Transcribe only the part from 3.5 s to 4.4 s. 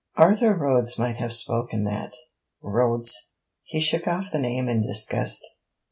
he shook off the